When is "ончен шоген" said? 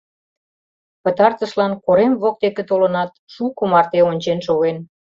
4.09-4.77